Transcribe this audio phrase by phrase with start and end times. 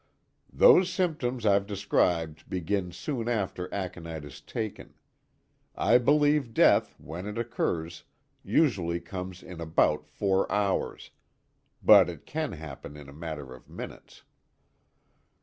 [0.51, 4.95] "Those symptoms I've described begin soon after aconite is taken.
[5.75, 8.03] I believe death, when it occurs,
[8.43, 11.11] usually comes in about four hours
[11.83, 14.23] but it can happen in a matter of minutes."